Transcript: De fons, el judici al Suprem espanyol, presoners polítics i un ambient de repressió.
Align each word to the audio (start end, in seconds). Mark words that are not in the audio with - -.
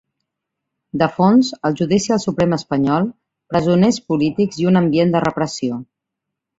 De 1.01 1.09
fons, 1.17 1.51
el 1.69 1.75
judici 1.83 2.15
al 2.17 2.23
Suprem 2.25 2.57
espanyol, 2.59 3.07
presoners 3.55 4.03
polítics 4.11 4.63
i 4.65 4.71
un 4.75 4.85
ambient 4.87 5.17
de 5.17 5.27
repressió. 5.31 5.83